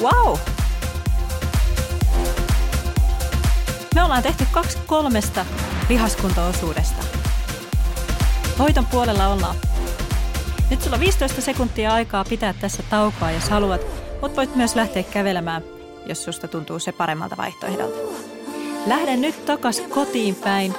Wow! 0.00 0.38
Me 3.94 4.02
ollaan 4.02 4.22
tehty 4.22 4.46
kaksi 4.52 4.78
kolmesta 4.86 5.46
lihaskuntaosuudesta. 5.88 7.04
Voiton 8.58 8.86
puolella 8.86 9.28
ollaan. 9.28 9.56
Nyt 10.70 10.82
sulla 10.82 10.96
on 10.96 11.00
15 11.00 11.40
sekuntia 11.40 11.94
aikaa 11.94 12.24
pitää 12.24 12.54
tässä 12.60 12.82
taukoa, 12.90 13.30
jos 13.30 13.48
haluat, 13.48 13.80
mutta 14.22 14.36
voit 14.36 14.56
myös 14.56 14.74
lähteä 14.74 15.02
kävelemään, 15.02 15.62
jos 16.06 16.24
susta 16.24 16.48
tuntuu 16.48 16.78
se 16.78 16.92
paremmalta 16.92 17.36
vaihtoehdolta. 17.36 17.98
Lähden 18.86 19.20
nyt 19.20 19.46
takas 19.46 19.80
kotiin 19.80 20.34
päin 20.34 20.74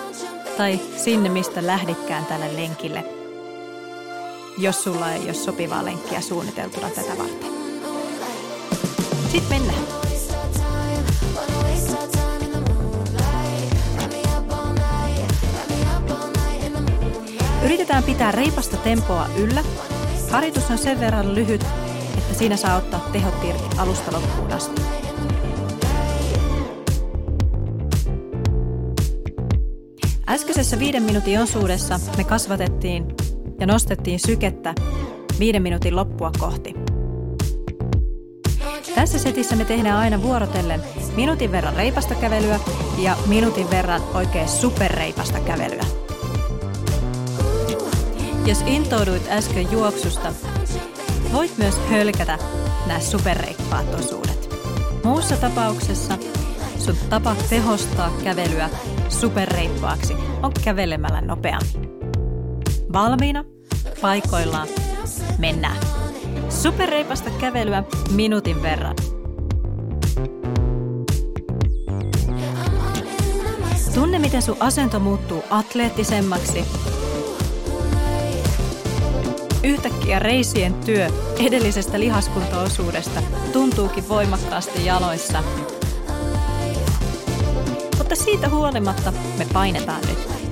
tai 0.57 0.79
sinne, 0.97 1.29
mistä 1.29 1.67
lähditkään 1.67 2.25
tälle 2.25 2.55
lenkille, 2.55 3.22
jos 4.57 4.83
sulla 4.83 5.11
ei 5.13 5.23
ole 5.23 5.33
sopivaa 5.33 5.85
lenkkiä 5.85 6.21
suunniteltuna 6.21 6.89
tätä 6.89 7.17
varten. 7.17 7.49
Sitten 9.31 9.49
mennään. 9.49 9.83
Yritetään 17.63 18.03
pitää 18.03 18.31
reipasta 18.31 18.77
tempoa 18.77 19.27
yllä. 19.37 19.63
Harjoitus 20.31 20.71
on 20.71 20.77
sen 20.77 20.99
verran 20.99 21.35
lyhyt, 21.35 21.65
että 22.17 22.33
siinä 22.33 22.57
saa 22.57 22.77
ottaa 22.77 23.09
tehot 23.11 23.43
irti 23.43 23.77
alusta 23.77 24.11
loppuun 24.11 24.51
asti. 24.51 24.81
Äskeisessä 30.29 30.79
viiden 30.79 31.03
minuutin 31.03 31.39
osuudessa 31.39 31.99
me 32.17 32.23
kasvatettiin 32.23 33.15
ja 33.59 33.65
nostettiin 33.65 34.19
sykettä 34.19 34.73
viiden 35.39 35.61
minuutin 35.61 35.95
loppua 35.95 36.31
kohti. 36.39 36.75
Tässä 38.95 39.19
setissä 39.19 39.55
me 39.55 39.65
tehdään 39.65 39.97
aina 39.97 40.21
vuorotellen 40.21 40.83
minuutin 41.15 41.51
verran 41.51 41.75
reipasta 41.75 42.15
kävelyä 42.15 42.59
ja 42.97 43.15
minuutin 43.27 43.69
verran 43.69 44.01
oikein 44.13 44.49
superreipasta 44.49 45.39
kävelyä. 45.39 45.85
Jos 48.45 48.61
intouduit 48.67 49.27
äsken 49.29 49.71
juoksusta, 49.71 50.33
voit 51.33 51.57
myös 51.57 51.79
hölkätä 51.89 52.39
nämä 52.87 52.99
superreippaat 52.99 53.93
osuudet. 53.93 54.49
Muussa 55.03 55.37
tapauksessa 55.37 56.17
sun 56.79 56.95
tapa 57.09 57.35
tehostaa 57.49 58.11
kävelyä 58.23 58.69
superreippaaksi 59.09 60.13
on 60.43 60.51
kävelemällä 60.63 61.21
nopeammin. 61.21 61.92
Valmiina? 62.93 63.45
Paikoillaan. 64.01 64.67
Mennään. 65.38 65.77
Superreipasta 66.49 67.29
kävelyä 67.29 67.84
minuutin 68.12 68.62
verran. 68.62 68.95
Tunne, 73.93 74.19
miten 74.19 74.41
sun 74.41 74.58
asento 74.60 74.99
muuttuu 74.99 75.43
atleettisemmaksi. 75.49 76.65
Yhtäkkiä 79.63 80.19
reisien 80.19 80.73
työ 80.73 81.10
edellisestä 81.39 81.99
lihaskuntaosuudesta 81.99 83.21
tuntuukin 83.53 84.10
voimakkaasti 84.10 84.86
jaloissa. 84.86 85.43
Mutta 87.97 88.15
siitä 88.15 88.49
huolimatta 88.49 89.13
me 89.38 89.47
painetaan 89.53 90.01
nyt. 90.01 90.42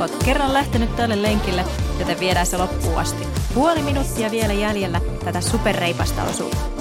Oot 0.00 0.24
kerran 0.24 0.52
lähtenyt 0.52 0.96
tälle 0.96 1.22
lenkille, 1.22 1.64
joten 1.98 2.20
viedään 2.20 2.46
se 2.46 2.56
loppuun 2.56 2.98
asti. 2.98 3.26
Puoli 3.54 3.82
minuuttia 3.82 4.30
vielä 4.30 4.52
jäljellä 4.52 5.00
tätä 5.24 5.40
superreipasta 5.40 6.22
osuutta. 6.24 6.79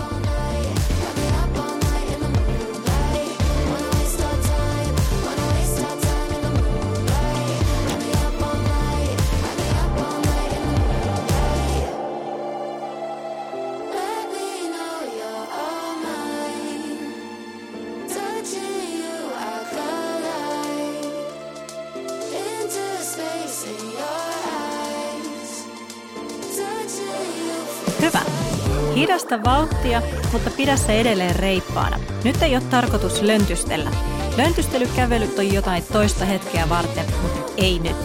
Hidasta 29.00 29.44
vauhtia, 29.44 30.02
mutta 30.32 30.50
pidä 30.50 30.78
se 30.78 31.00
edelleen 31.00 31.36
reippaana. 31.36 32.00
Nyt 32.24 32.42
ei 32.42 32.56
ole 32.56 32.64
tarkoitus 32.70 33.22
löntystellä. 33.22 33.92
Löntystelykävelyt 34.38 35.40
on 35.40 35.54
jotain 35.54 35.84
toista 35.94 36.26
hetkeä 36.26 36.70
varten, 36.70 37.06
mutta 37.22 37.52
ei 37.58 37.80
nyt. 37.80 37.96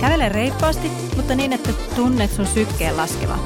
Kävele 0.00 0.28
reippaasti, 0.28 0.90
mutta 1.16 1.34
niin, 1.34 1.52
että 1.52 1.72
tunnet 1.96 2.32
sun 2.32 2.46
sykkeen 2.46 2.96
laskeva. 2.96 3.38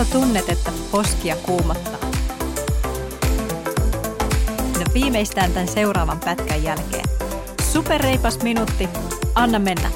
Joko 0.00 0.12
tunnet, 0.12 0.48
että 0.48 0.72
poskia 0.90 1.36
kuumottaa? 1.36 2.10
No 4.78 4.84
viimeistään 4.94 5.52
tämän 5.52 5.68
seuraavan 5.68 6.20
pätkän 6.24 6.62
jälkeen. 6.62 7.04
Superreipas 7.72 8.42
minuutti, 8.42 8.88
anna 9.34 9.58
mennä. 9.58 9.90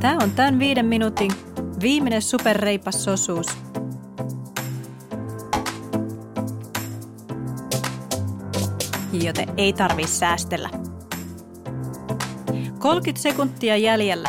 Tämä 0.00 0.18
on 0.22 0.30
tämän 0.30 0.58
viiden 0.58 0.86
minuutin 0.86 1.30
viimeinen 1.80 2.22
superreipas 2.22 3.08
osuus– 3.08 3.46
joten 9.26 9.48
ei 9.56 9.72
tarvi 9.72 10.06
säästellä. 10.06 10.70
30 12.78 13.22
sekuntia 13.22 13.76
jäljellä. 13.76 14.28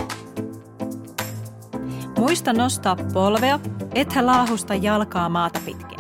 Muista 2.17 2.53
nostaa 2.53 2.95
polvea, 3.13 3.59
ethän 3.95 4.25
laahusta 4.25 4.75
jalkaa 4.75 5.29
maata 5.29 5.59
pitkin. 5.65 5.99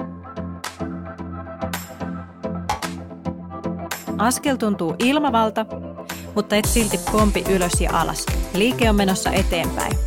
Askel 4.17 4.55
tuntuu 4.55 4.95
ilmavalta, 4.99 5.65
mutta 6.35 6.55
et 6.55 6.65
silti 6.65 6.99
pompi 7.11 7.43
ylös 7.49 7.81
ja 7.81 8.01
alas. 8.01 8.25
Liike 8.53 8.89
on 8.89 8.95
menossa 8.95 9.31
eteenpäin. 9.31 9.97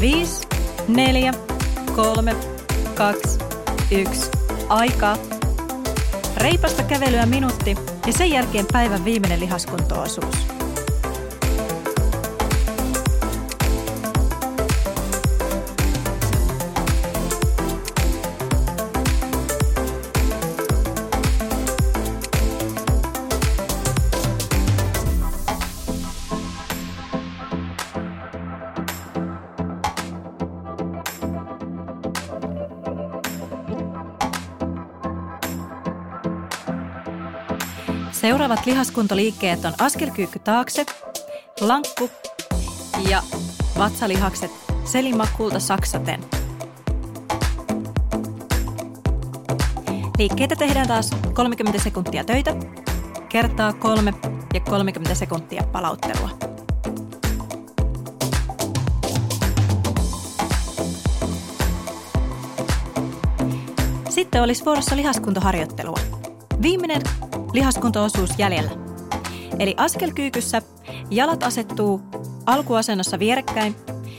Viisi, 0.00 0.46
neljä, 0.88 1.47
kolme, 1.98 2.36
kaksi, 2.94 3.38
yksi. 3.90 4.30
Aika. 4.68 5.16
Reipasta 6.36 6.82
kävelyä 6.82 7.26
minuutti 7.26 7.76
ja 8.06 8.12
sen 8.12 8.30
jälkeen 8.30 8.66
päivän 8.72 9.04
viimeinen 9.04 9.40
lihaskuntoosuus. 9.40 10.47
Seuraavat 38.28 38.66
lihaskuntoliikkeet 38.66 39.64
on 39.64 39.72
askelkyykky 39.78 40.38
taakse, 40.38 40.86
lankku 41.60 42.10
ja 43.08 43.22
vatsalihakset 43.78 44.50
selimakulta 44.84 45.60
saksaten. 45.60 46.20
Liikkeitä 50.18 50.56
tehdään 50.56 50.88
taas 50.88 51.10
30 51.32 51.78
sekuntia 51.82 52.24
töitä, 52.24 52.56
kertaa 53.28 53.72
kolme 53.72 54.14
ja 54.54 54.60
30 54.60 55.14
sekuntia 55.14 55.62
palauttelua. 55.72 56.30
Sitten 64.08 64.42
olisi 64.42 64.64
vuorossa 64.64 64.96
lihaskuntoharjoittelua. 64.96 65.98
Viimeinen 66.62 67.02
lihaskuntoosuus 67.52 68.30
jäljellä. 68.38 68.70
Eli 69.58 69.74
askelkyykyssä 69.76 70.62
jalat 71.10 71.42
asettuu 71.42 72.00
alkuasennossa 72.46 73.18
vierekkäin. 73.18 73.76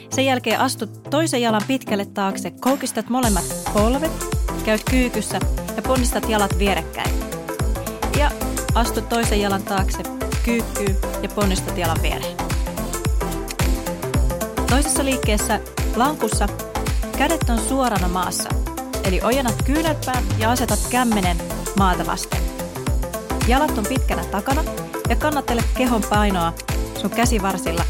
Sen 0.10 0.26
jälkeen 0.26 0.60
astut 0.60 1.04
toisen 1.10 1.42
jalan 1.42 1.62
pitkälle 1.68 2.06
taakse, 2.06 2.52
koukistat 2.52 3.10
molemmat 3.10 3.46
polvet, 3.74 4.12
käyt 4.66 4.82
kyykyssä 4.90 5.40
ja 5.76 5.82
ponnistat 5.82 6.30
jalat 6.30 6.60
vierekkäin. 6.60 7.12
Ja 8.20 8.32
astut 8.76 9.10
toisen 9.10 9.42
jalan 9.42 9.64
taakse, 9.64 10.04
kyykkyy 10.44 10.96
ja 11.24 11.30
ponnistat 11.30 11.78
jalan 11.78 12.02
viereen. 12.02 12.38
Toisessa 14.70 15.06
liikkeessä 15.06 15.60
lankussa 15.96 16.48
kädet 17.18 17.50
on 17.50 17.60
suorana 17.60 18.08
maassa, 18.08 18.50
eli 19.04 19.22
ojennat 19.24 19.64
kyynärpään 19.66 20.24
ja 20.38 20.52
asetat 20.52 20.80
kämmenen 20.90 21.38
maata 21.78 22.06
vasten. 22.06 22.49
Jalat 23.50 23.78
on 23.78 23.86
pitkänä 23.90 24.26
takana 24.26 24.64
ja 25.10 25.16
kannattele 25.16 25.64
kehon 25.78 26.02
painoa 26.10 26.54
sun 27.02 27.10
käsivarsilla 27.10 27.84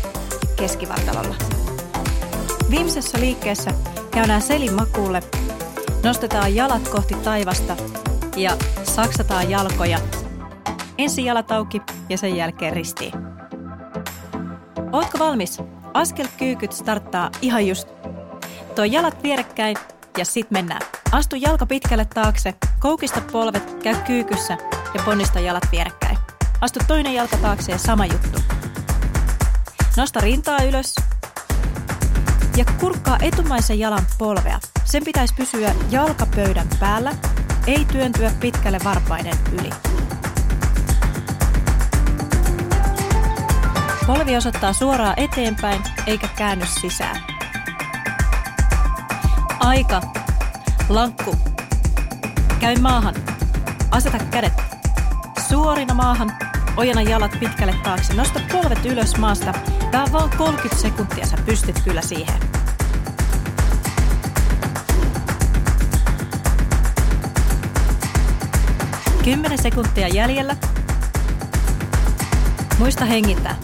keskivartalolla. 0.56 1.36
Viimeisessä 2.70 3.20
liikkeessä 3.20 3.72
käydään 4.12 4.42
selin 4.42 4.74
makuulle, 4.74 5.24
nostetaan 6.04 6.56
jalat 6.56 6.88
kohti 6.88 7.14
taivasta 7.14 7.76
ja 8.36 8.58
saksataan 8.84 9.50
jalkoja. 9.50 10.00
Ensin 10.98 11.26
jalat 11.26 11.52
auki 11.52 11.82
ja 12.10 12.18
sen 12.18 12.36
jälkeen 12.36 12.74
ristiin. 12.74 13.14
Ootko 14.92 15.20
valmis? 15.20 15.58
Askelkyykyt 15.94 16.72
starttaa 16.72 17.30
ihan 17.42 17.68
just. 17.68 17.88
Tuo 18.76 18.86
jalat 18.86 19.24
vierekkäin 19.24 19.78
ja 20.18 20.26
sit 20.26 20.52
mennään. 20.52 20.82
Astu 21.12 21.36
jalka 21.36 21.66
pitkälle 21.66 22.06
taakse, 22.06 22.54
koukista 22.80 23.22
polvet, 23.32 23.78
käy 23.84 23.96
kyykyssä 24.08 24.58
ja 24.94 25.02
ponnista 25.06 25.40
jalat 25.40 25.68
vierekkäin. 25.72 26.18
Astu 26.62 26.80
toinen 26.88 27.14
jalka 27.14 27.38
taakse 27.38 27.72
ja 27.72 27.78
sama 27.78 28.06
juttu. 28.06 28.40
Nosta 29.98 30.20
rintaa 30.20 30.64
ylös 30.64 30.96
ja 32.58 32.66
kurkkaa 32.80 33.18
etumaisen 33.22 33.80
jalan 33.80 34.06
polvea. 34.18 34.60
Sen 34.86 35.04
pitäisi 35.04 35.34
pysyä 35.34 35.76
jalkapöydän 35.90 36.68
päällä, 36.80 37.14
ei 37.68 37.86
työntyä 37.86 38.32
pitkälle 38.40 38.80
varpaiden 38.84 39.38
yli. 39.52 39.70
Polvi 44.08 44.38
osoittaa 44.38 44.74
suoraan 44.74 45.14
eteenpäin 45.18 45.82
eikä 46.08 46.28
käänny 46.28 46.66
sisään. 46.82 47.24
Aika. 49.60 50.02
Lankku. 50.90 51.36
Käy 52.60 52.76
maahan. 52.76 53.16
Aseta 53.92 54.18
kädet. 54.32 54.69
Suorina 55.50 55.94
maahan. 55.94 56.32
Ojana 56.78 57.02
jalat 57.02 57.32
pitkälle 57.40 57.76
taakse. 57.84 58.14
Nosta 58.14 58.40
polvet 58.52 58.86
ylös 58.86 59.18
maasta. 59.18 59.54
Tää 59.92 60.04
on 60.04 60.12
vaan 60.12 60.30
30 60.38 60.82
sekuntia. 60.82 61.26
Sä 61.26 61.38
pystyt 61.46 61.80
kyllä 61.84 62.02
siihen. 62.02 62.40
Kymmenen 69.24 69.62
sekuntia 69.62 70.08
jäljellä. 70.08 70.56
Muista 72.80 73.06
hengittää. 73.06 73.56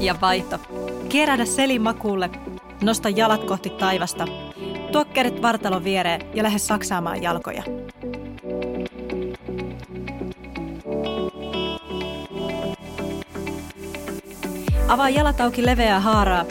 Ja 0.00 0.14
vaihto. 0.20 0.58
Kerädä 1.08 1.44
selin 1.44 1.82
makuulle. 1.82 2.30
Nosta 2.82 3.08
jalat 3.08 3.44
kohti 3.44 3.70
taivasta. 3.70 4.43
Tuo 4.94 5.04
kädet 5.04 5.42
vartalon 5.42 5.84
viereen 5.84 6.20
ja 6.34 6.42
lähde 6.42 6.58
saksaamaan 6.58 7.22
jalkoja. 7.22 7.62
Avaa 14.88 15.08
jalat 15.08 15.40
auki 15.40 15.66
leveää 15.66 16.00
haaraa 16.00 16.44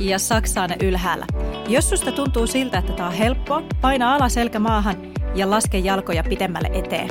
ja 0.00 0.18
saksaa 0.18 0.66
ne 0.66 0.76
ylhäällä. 0.82 1.26
Jos 1.68 1.90
susta 1.90 2.12
tuntuu 2.12 2.46
siltä, 2.46 2.78
että 2.78 2.92
tää 2.92 3.06
on 3.06 3.12
helppoa, 3.12 3.62
paina 3.80 4.14
alas 4.14 4.34
selkä 4.34 4.58
maahan 4.58 4.96
ja 5.34 5.50
laske 5.50 5.78
jalkoja 5.78 6.24
pitemmälle 6.24 6.70
eteen. 6.72 7.08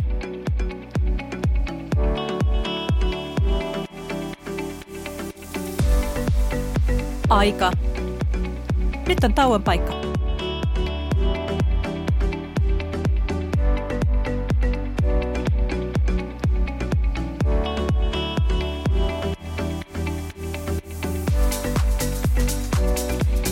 Aika. 7.30 7.72
Nyt 9.08 9.24
on 9.24 9.34
tauon 9.34 9.64
paikka. 9.64 10.17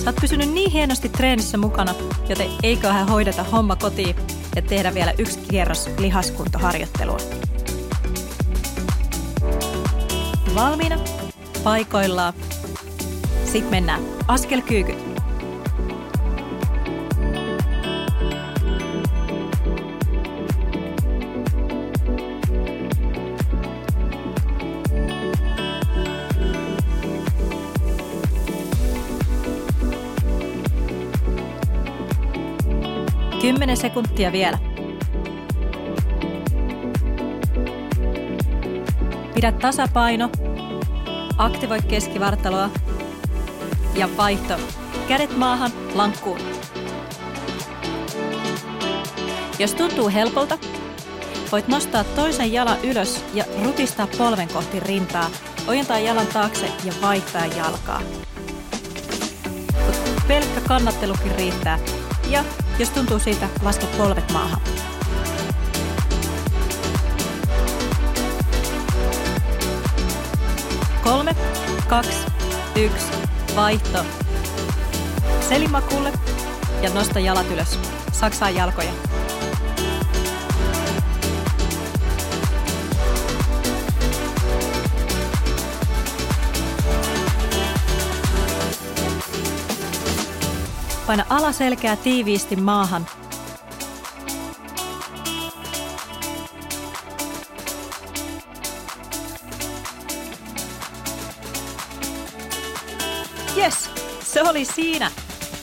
Sä 0.06 0.12
oot 0.12 0.22
pysynyt 0.22 0.54
niin 0.54 0.72
hienosti 0.72 1.10
treenissä 1.10 1.58
mukana, 1.58 1.96
joten 2.30 2.50
eiköhän 2.64 3.08
hoideta 3.08 3.44
homma 3.44 3.76
kotiin 3.76 4.16
ja 4.56 4.62
tehdä 4.62 4.94
vielä 4.94 5.14
yksi 5.18 5.40
kierros 5.40 5.90
lihaskuntoharjoittelua. 6.00 7.18
Valmiina? 10.56 11.00
Paikoillaan. 11.64 12.34
Sitten 13.46 13.72
mennään. 13.72 14.02
Askelkyykyt. 14.28 15.15
Kymmenen 33.66 33.82
sekuntia 33.82 34.32
vielä. 34.32 34.58
Pidä 39.36 39.52
tasapaino. 39.52 40.30
Aktivoi 41.38 41.82
keskivartaloa. 41.82 42.70
Ja 43.96 44.10
vaihto. 44.18 44.54
Kädet 45.08 45.38
maahan, 45.38 45.72
lankkuun. 45.96 46.40
Jos 49.60 49.74
tuntuu 49.74 50.10
helpolta, 50.10 50.58
voit 51.52 51.68
nostaa 51.68 52.04
toisen 52.04 52.54
jalan 52.54 52.78
ylös 52.84 53.26
ja 53.34 53.46
rutistaa 53.64 54.08
polven 54.18 54.48
kohti 54.48 54.80
rintaa, 54.80 55.30
ojentaa 55.68 56.00
jalan 56.00 56.28
taakse 56.28 56.72
ja 56.84 56.94
vaihtaa 57.02 57.46
jalkaa. 57.46 58.02
Pelkkä 60.28 60.62
kannattelukin 60.68 61.36
riittää. 61.36 61.80
Ja 62.30 62.44
jos 62.80 62.90
tuntuu 62.90 63.20
siitä, 63.20 63.50
laske 63.62 63.86
polvet 63.98 64.32
maahan. 64.32 64.62
Kolme, 71.04 71.36
kaksi, 71.88 72.26
yksi, 72.76 73.08
vaihto. 73.56 74.06
Selimakulle 75.50 76.14
ja 76.82 76.90
nosta 76.94 77.20
jalat 77.20 77.52
ylös. 77.52 77.80
Saksaa 78.12 78.50
jalkoja. 78.50 78.92
Paina 91.08 91.26
alaselkää 91.30 91.96
tiiviisti 91.96 92.56
maahan. 92.56 93.08
Yes, 103.58 103.90
se 104.24 104.42
oli 104.42 104.66
siinä. 104.66 105.12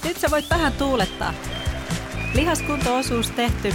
Nyt 0.04 0.16
sä 0.20 0.30
voit 0.30 0.50
vähän 0.50 0.72
tuulettaa. 0.72 1.34
Lihaskuntoosuus 2.34 3.30
tehty. 3.30 3.74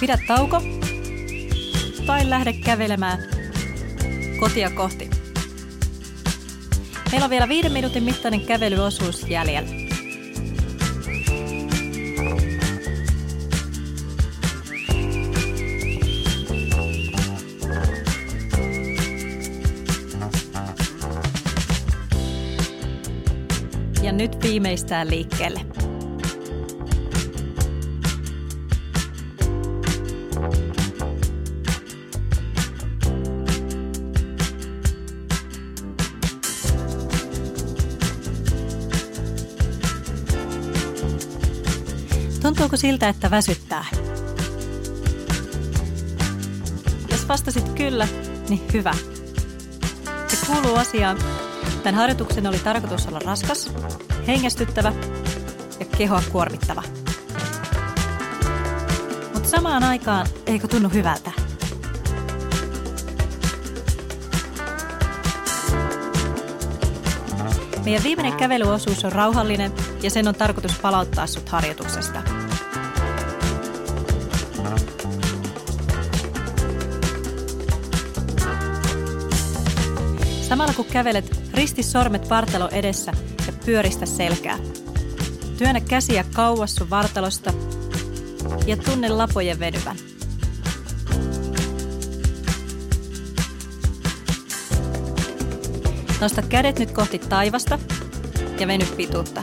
Pidä 0.00 0.18
tauko 0.28 0.62
tai 2.06 2.30
lähde 2.30 2.52
kävelemään 2.52 3.18
kotia 4.40 4.70
kohti. 4.70 5.19
Meillä 7.10 7.24
on 7.24 7.30
vielä 7.30 7.48
viiden 7.48 7.72
minuutin 7.72 8.02
mittainen 8.02 8.40
kävelyosuus 8.40 9.28
jäljellä. 9.28 9.68
Ja 24.02 24.12
nyt 24.12 24.42
viimeistään 24.42 25.10
liikkeelle. 25.10 25.79
Tuntuuko 42.60 42.76
siltä, 42.76 43.08
että 43.08 43.30
väsyttää? 43.30 43.86
Jos 47.10 47.28
vastasit 47.28 47.68
kyllä, 47.68 48.08
niin 48.48 48.60
hyvä. 48.72 48.94
Se 50.26 50.46
kuuluu 50.46 50.76
asiaan. 50.76 51.18
Tämän 51.82 51.94
harjoituksen 51.94 52.46
oli 52.46 52.58
tarkoitus 52.58 53.06
olla 53.06 53.18
raskas, 53.18 53.72
hengästyttävä 54.26 54.92
ja 55.80 55.86
kehoa 55.98 56.22
kuormittava. 56.32 56.82
Mutta 59.34 59.48
samaan 59.48 59.84
aikaan 59.84 60.26
eikö 60.46 60.68
tunnu 60.68 60.88
hyvältä? 60.88 61.32
Meidän 67.84 68.02
viimeinen 68.02 68.36
kävelyosuus 68.36 69.04
on 69.04 69.12
rauhallinen 69.12 69.72
ja 70.02 70.10
sen 70.10 70.28
on 70.28 70.34
tarkoitus 70.34 70.78
palauttaa 70.78 71.26
sut 71.26 71.48
harjoituksesta. 71.48 72.39
Samalla 80.50 80.74
kun 80.74 80.84
kävelet, 80.84 81.42
risti 81.54 81.82
sormet 81.82 82.30
vartalo 82.30 82.68
edessä 82.68 83.12
ja 83.46 83.52
pyöristä 83.64 84.06
selkää. 84.06 84.58
Työnnä 85.58 85.80
käsiä 85.80 86.24
kauas 86.34 86.74
sun 86.74 86.90
vartalosta 86.90 87.52
ja 88.66 88.76
tunne 88.76 89.08
lapojen 89.08 89.60
venyvän. 89.60 89.96
Nosta 96.20 96.42
kädet 96.42 96.78
nyt 96.78 96.90
kohti 96.90 97.18
taivasta 97.18 97.78
ja 98.58 98.66
veny 98.66 98.86
pituutta. 98.86 99.42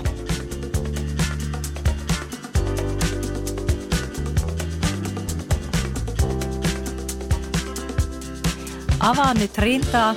Avaa 8.99 9.33
nyt 9.33 9.57
rintaa, 9.57 10.15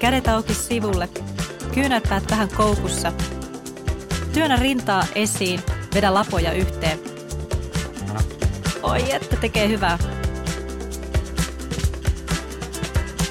kädet 0.00 0.28
auki 0.28 0.54
sivulle, 0.54 1.08
kyynärpäät 1.74 2.30
vähän 2.30 2.48
koukussa. 2.56 3.12
Työnnä 4.32 4.56
rintaa 4.56 5.04
esiin, 5.14 5.60
vedä 5.94 6.14
lapoja 6.14 6.52
yhteen. 6.52 6.98
Oi, 8.82 9.12
että 9.12 9.36
tekee 9.36 9.68
hyvää. 9.68 9.98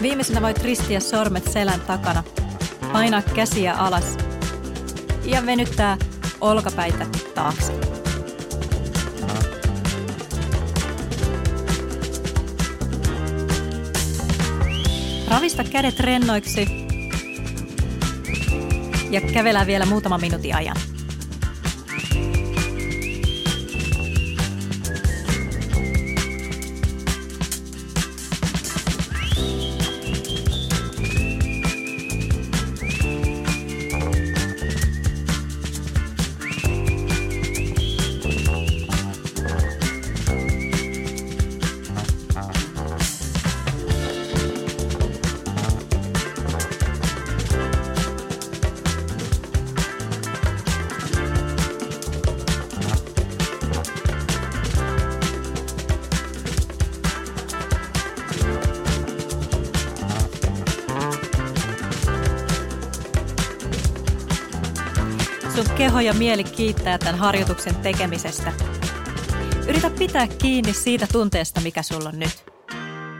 Viimeisenä 0.01 0.41
voit 0.41 0.63
ristiä 0.63 0.99
sormet 0.99 1.51
selän 1.51 1.81
takana– 1.81 2.23
painaa 2.91 3.21
käsiä 3.21 3.73
alas 3.73 4.17
ja 5.23 5.45
venyttää 5.45 5.97
olkapäitä 6.41 7.05
taakse. 7.35 7.96
Ravista 15.27 15.63
kädet 15.63 15.99
rennoiksi 15.99 16.67
ja 19.11 19.21
kävelää 19.21 19.67
vielä 19.67 19.85
muutama 19.85 20.17
minuutin 20.17 20.55
ajan. 20.55 20.77
Ja 66.07 66.13
mieli 66.13 66.43
kiittää 66.43 66.97
tämän 66.97 67.15
harjoituksen 67.15 67.75
tekemisestä. 67.75 68.53
Yritä 69.67 69.89
pitää 69.89 70.27
kiinni 70.27 70.73
siitä 70.73 71.07
tunteesta, 71.11 71.61
mikä 71.61 71.83
sulla 71.83 72.09
on 72.09 72.19
nyt. 72.19 72.45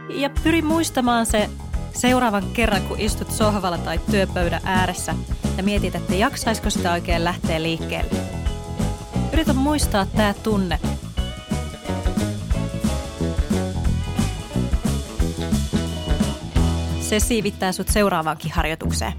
Ja 0.10 0.30
pyri 0.43 0.62
muistamaan 0.62 1.26
se 1.26 1.50
seuraavan 1.93 2.43
kerran, 2.54 2.82
kun 2.82 3.00
istut 3.00 3.32
sohvalla 3.32 3.78
tai 3.78 4.00
työpöydän 4.12 4.62
ääressä 4.63 5.15
ja 5.58 5.63
mietit, 5.63 5.95
että 5.95 6.15
jaksaisiko 6.15 6.69
sitä 6.69 6.91
oikein 6.91 7.23
lähteä 7.23 7.63
liikkeelle. 7.63 8.12
Yritä 9.34 9.54
muistaa 9.54 10.06
tämä 10.06 10.34
tunne. 10.43 10.80
Se 17.02 17.19
siivittää 17.19 17.71
sut 17.71 17.88
seuraavaankin 17.88 18.52
harjoitukseen. 18.52 19.13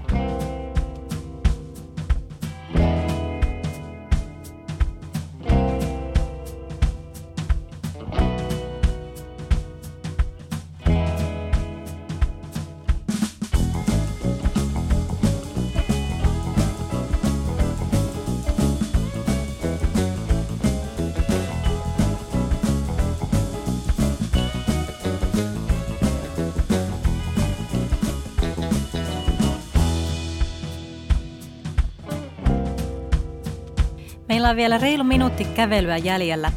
Vielä 34.55 34.77
reilu 34.77 35.03
minuutti 35.03 35.43
kävelyä 35.45 35.97
jäljellä. 35.97 36.51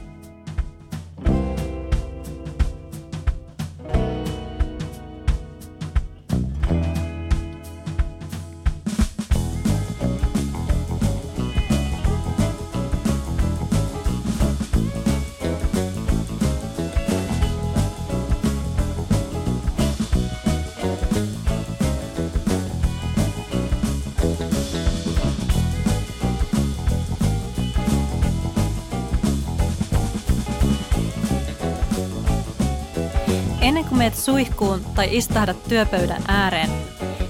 Ennen 33.62 33.84
kuin 33.84 33.98
meet 33.98 34.14
suihkuun 34.14 34.84
tai 34.94 35.16
istahdat 35.16 35.64
työpöydän 35.68 36.22
ääreen, 36.28 36.70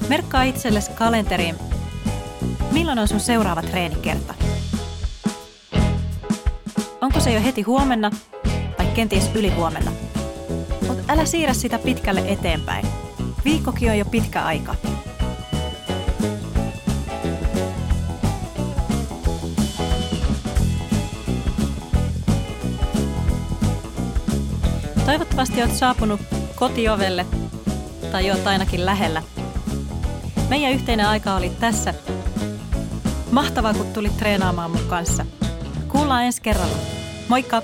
merkkaa 0.09 0.43
itsellesi 0.43 0.93
kalenteriin, 0.93 1.55
milloin 2.70 2.99
on 2.99 3.09
sun 3.09 3.20
seuraava 3.20 3.62
treenikerta. 3.62 4.35
Onko 7.01 7.20
se 7.20 7.33
jo 7.33 7.41
heti 7.43 7.62
huomenna 7.62 8.11
tai 8.76 8.87
kenties 8.87 9.30
ylihuomenna? 9.35 9.93
Mutta 10.89 11.12
älä 11.12 11.24
siirrä 11.24 11.55
sitä 11.55 11.78
pitkälle 11.78 12.24
eteenpäin. 12.26 12.87
Viikkokin 13.45 13.91
on 13.91 13.99
jo 13.99 14.05
pitkä 14.05 14.45
aika. 14.45 14.74
Toivottavasti 25.13 25.63
olet 25.63 25.77
saapunut 25.77 26.21
kotiovelle 26.55 27.27
tai 28.13 28.31
olet 28.31 28.47
ainakin 28.47 28.87
lähellä. 28.87 29.23
Meidän 30.49 30.73
yhteinen 30.73 31.07
aika 31.07 31.35
oli 31.35 31.51
tässä 31.61 31.95
Mahtavaa, 33.31 33.75
kun 33.75 33.87
tulit 33.87 34.17
treenaamaan 34.17 34.71
mun 34.71 34.87
kanssa. 34.89 35.27
Kuullaan 35.89 36.25
ensi 36.25 36.43
kerralla. 36.43 36.77
Moikka! 37.29 37.63